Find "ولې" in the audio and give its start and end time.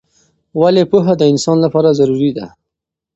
0.59-0.83